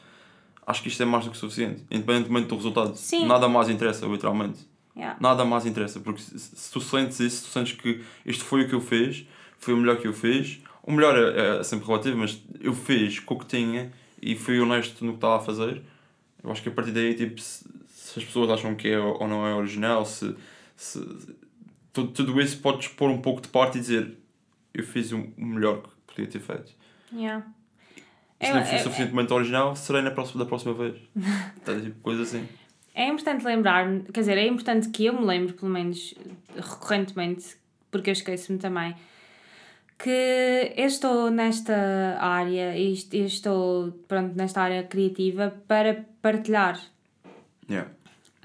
acho 0.66 0.82
que 0.82 0.88
isto 0.88 1.02
é 1.02 1.06
mais 1.06 1.24
do 1.24 1.30
que 1.30 1.38
suficiente. 1.38 1.82
Independentemente 1.90 2.48
do 2.48 2.54
resultado. 2.54 2.94
Sim. 2.94 3.26
Nada 3.26 3.48
mais 3.48 3.70
interessa, 3.70 4.04
literalmente. 4.06 4.60
Yeah. 4.94 5.16
Nada 5.18 5.46
mais 5.46 5.64
interessa. 5.64 5.98
Porque 5.98 6.20
se, 6.20 6.38
se 6.38 6.70
tu 6.70 6.78
sentes 6.78 7.18
isso, 7.20 7.38
se 7.38 7.44
tu 7.44 7.48
sentes 7.48 7.72
que 7.72 8.04
isto 8.26 8.44
foi 8.44 8.64
o 8.64 8.68
que 8.68 8.74
eu 8.74 8.82
fiz, 8.82 9.26
foi 9.58 9.72
o 9.72 9.78
melhor 9.78 9.96
que 9.96 10.06
eu 10.06 10.12
fiz. 10.12 10.60
O 10.82 10.92
melhor 10.92 11.16
é, 11.16 11.60
é 11.60 11.62
sempre 11.62 11.86
relativo, 11.86 12.18
mas 12.18 12.38
eu 12.60 12.74
fiz 12.74 13.18
com 13.18 13.34
o 13.34 13.38
que 13.38 13.46
tinha 13.46 13.90
e 14.20 14.36
fui 14.36 14.60
honesto 14.60 15.02
no 15.06 15.12
que 15.12 15.16
estava 15.16 15.38
a 15.38 15.40
fazer. 15.40 15.82
Eu 16.42 16.52
acho 16.52 16.62
que 16.62 16.68
a 16.68 16.72
partir 16.72 16.90
daí, 16.90 17.14
tipo, 17.14 17.40
se, 17.40 17.64
se 17.88 18.18
as 18.18 18.24
pessoas 18.26 18.50
acham 18.50 18.74
que 18.74 18.88
é 18.88 18.98
ou 18.98 19.26
não 19.26 19.46
é 19.46 19.54
original, 19.54 20.04
se, 20.04 20.36
se 20.76 21.02
tudo, 21.94 22.12
tudo 22.12 22.40
isso 22.42 22.58
podes 22.58 22.88
pôr 22.88 23.08
um 23.08 23.22
pouco 23.22 23.40
de 23.40 23.48
parte 23.48 23.78
e 23.78 23.80
dizer 23.80 24.23
eu 24.74 24.84
fiz 24.84 25.12
o 25.12 25.32
melhor 25.36 25.82
que 25.82 26.14
podia 26.14 26.26
ter 26.26 26.40
feito. 26.40 26.72
Yeah. 27.12 27.46
Se 28.42 28.52
não 28.52 28.64
for 28.64 28.78
suficientemente 28.78 29.32
é, 29.32 29.36
original, 29.36 29.76
serei 29.76 30.02
na 30.02 30.10
próxima, 30.10 30.44
da 30.44 30.48
próxima 30.48 30.74
vez. 30.74 30.96
tá, 31.64 31.80
tipo, 31.80 31.98
coisa 32.00 32.22
assim. 32.22 32.46
É 32.94 33.08
importante 33.08 33.44
lembrar, 33.44 33.86
quer 34.12 34.20
dizer, 34.20 34.38
é 34.38 34.46
importante 34.46 34.88
que 34.90 35.06
eu 35.06 35.18
me 35.18 35.24
lembre, 35.24 35.52
pelo 35.54 35.70
menos 35.70 36.14
recorrentemente, 36.54 37.56
porque 37.90 38.10
eu 38.10 38.12
esqueço-me 38.12 38.58
também, 38.58 38.94
que 39.98 40.72
eu 40.76 40.86
estou 40.86 41.30
nesta 41.30 42.18
área 42.20 42.76
e 42.76 42.92
estou 42.92 43.92
pronto, 44.06 44.36
nesta 44.36 44.60
área 44.60 44.82
criativa 44.84 45.54
para 45.66 46.04
partilhar. 46.20 46.80
Yeah. 47.68 47.90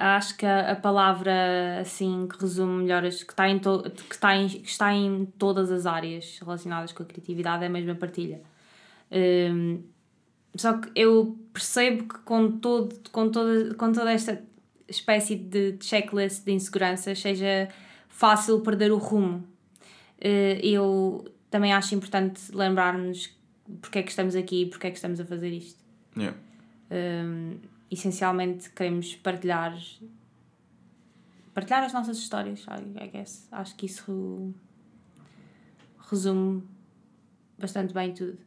Acho 0.01 0.37
que 0.37 0.45
a, 0.45 0.71
a 0.71 0.75
palavra 0.77 1.79
assim 1.81 2.25
que 2.25 2.39
resume 2.39 2.83
melhor 2.83 3.01
que 3.01 3.07
está, 3.09 3.49
em 3.49 3.59
to, 3.59 3.83
que, 3.83 4.15
está 4.15 4.33
em, 4.33 4.47
que 4.47 4.69
está 4.69 4.93
em 4.93 5.25
todas 5.37 5.69
as 5.69 5.85
áreas 5.85 6.39
relacionadas 6.39 6.93
com 6.93 7.03
a 7.03 7.05
criatividade 7.05 7.65
é 7.65 7.67
a 7.67 7.69
mesma 7.69 7.93
partilha. 7.95 8.41
Um, 9.11 9.83
só 10.55 10.77
que 10.77 10.89
eu 10.95 11.37
percebo 11.51 12.07
que 12.07 12.19
com, 12.19 12.49
todo, 12.59 12.95
com, 13.11 13.29
toda, 13.29 13.75
com 13.75 13.91
toda 13.91 14.09
esta 14.09 14.41
espécie 14.87 15.35
de 15.35 15.77
checklist 15.81 16.45
de 16.45 16.53
inseguranças 16.53 17.19
seja 17.19 17.67
fácil 18.07 18.61
perder 18.61 18.93
o 18.93 18.97
rumo. 18.97 19.45
Uh, 20.17 20.59
eu 20.63 21.25
também 21.51 21.73
acho 21.73 21.93
importante 21.93 22.55
lembrarmos 22.55 23.37
porque 23.81 23.99
é 23.99 24.03
que 24.03 24.11
estamos 24.11 24.33
aqui 24.33 24.61
e 24.61 24.65
porque 24.65 24.87
é 24.87 24.91
que 24.91 24.95
estamos 24.95 25.19
a 25.19 25.25
fazer 25.25 25.49
isto. 25.49 25.83
Yeah. 26.15 26.37
Um, 26.89 27.57
essencialmente 27.91 28.69
queremos 28.69 29.15
partilhar 29.15 29.77
partilhar 31.53 31.83
as 31.83 31.93
nossas 31.93 32.17
histórias, 32.17 32.65
I, 32.67 33.07
guess. 33.07 33.47
Acho 33.51 33.75
que 33.75 33.85
isso 33.85 34.53
resume 36.09 36.63
bastante 37.57 37.93
bem 37.93 38.13
tudo. 38.13 38.37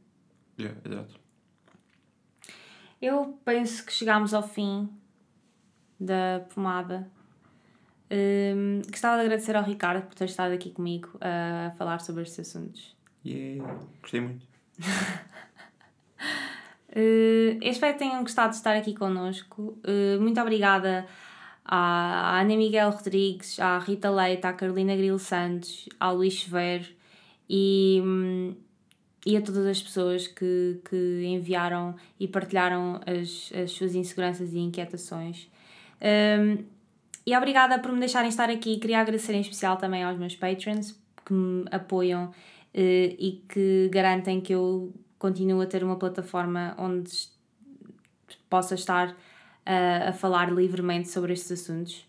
Yeah, 0.59 0.81
exato. 0.85 1.21
Eu 3.01 3.39
penso 3.45 3.85
que 3.85 3.93
chegámos 3.93 4.33
ao 4.33 4.43
fim 4.43 4.89
da 5.99 6.47
pomada. 6.55 7.11
Um, 8.11 8.83
gostava 8.89 9.17
de 9.17 9.23
agradecer 9.23 9.57
ao 9.57 9.65
Ricardo 9.65 10.07
por 10.07 10.15
ter 10.15 10.27
estado 10.27 10.53
aqui 10.53 10.71
comigo 10.71 11.11
a 11.21 11.73
falar 11.77 12.01
sobre 12.01 12.23
estes 12.23 12.49
assuntos. 12.49 12.97
Yeah, 13.25 13.63
gostei 14.01 14.21
muito. 14.21 14.47
uh, 16.97 17.59
espero 17.63 17.95
que 17.95 17.99
tenham 17.99 18.21
gostado 18.23 18.51
de 18.51 18.57
estar 18.57 18.77
aqui 18.77 18.95
connosco. 18.95 19.79
Uh, 19.85 20.21
muito 20.21 20.41
obrigada 20.41 21.07
à, 21.65 22.41
Ana 22.41 22.57
Miguel 22.57 22.91
Rodrigues, 22.91 23.59
à 23.59 23.79
Rita 23.79 24.11
Leite, 24.11 24.47
à 24.47 24.53
Carolina 24.53 24.95
Grilo 24.97 25.19
Santos, 25.19 25.89
ao 25.99 26.17
Luís 26.17 26.43
Severo 26.43 26.87
e, 27.49 28.01
um, 28.05 28.55
e 29.25 29.37
a 29.37 29.43
todas 29.43 29.67
as 29.67 29.83
pessoas 29.83 30.27
que, 30.27 30.81
que 30.89 31.25
enviaram 31.25 31.95
e 32.19 32.27
partilharam 32.27 33.01
as, 33.07 33.53
as 33.55 33.73
suas 33.73 33.95
inseguranças 33.95 34.53
e 34.53 34.59
inquietações. 34.59 35.49
Um, 36.01 36.65
e 37.25 37.37
obrigada 37.37 37.79
por 37.79 37.93
me 37.93 38.01
deixarem 38.01 38.29
estar 38.29 38.51
aqui. 38.51 38.79
Queria 38.79 39.01
agradecer 39.01 39.33
em 39.35 39.41
especial 39.41 39.77
também 39.77 40.03
aos 40.03 40.19
meus 40.19 40.35
patrons 40.35 41.01
que 41.25 41.33
me 41.33 41.65
apoiam 41.71 42.27
uh, 42.27 42.33
e 42.75 43.45
que 43.49 43.89
garantem 43.93 44.41
que 44.41 44.53
eu 44.53 44.93
continuo 45.23 45.61
a 45.61 45.67
ter 45.67 45.85
uma 45.85 45.95
plataforma 45.95 46.75
onde 46.77 47.29
possa 48.51 48.75
estar 48.75 49.11
uh, 49.11 50.09
a 50.09 50.13
falar 50.13 50.53
livremente 50.53 51.09
sobre 51.09 51.33
estes 51.33 51.53
assuntos. 51.53 52.05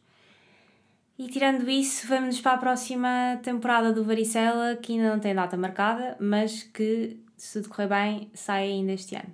E 1.19 1.27
tirando 1.27 1.69
isso, 1.69 2.07
vamos 2.07 2.41
para 2.41 2.53
a 2.53 2.57
próxima 2.57 3.39
temporada 3.43 3.93
do 3.93 4.03
Varicela, 4.03 4.75
que 4.77 4.93
ainda 4.93 5.11
não 5.11 5.19
tem 5.19 5.35
data 5.35 5.55
marcada, 5.55 6.17
mas 6.19 6.63
que, 6.63 7.19
se 7.37 7.61
tudo 7.61 7.69
correr 7.69 7.87
bem, 7.87 8.31
sai 8.33 8.63
ainda 8.63 8.93
este 8.93 9.15
ano. 9.15 9.31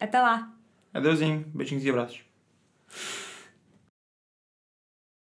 Até 0.00 0.20
lá! 0.20 0.52
Adeusinho, 0.92 1.46
beijinhos 1.54 1.84
e 1.84 1.90
abraços. 1.90 2.24